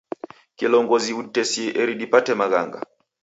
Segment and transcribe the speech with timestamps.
[0.61, 2.81] Kilongozi uditesie eri dipate maghanga.